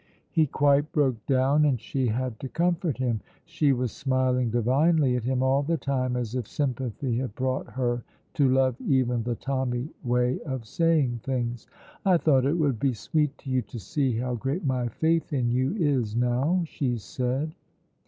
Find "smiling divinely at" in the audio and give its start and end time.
3.91-5.23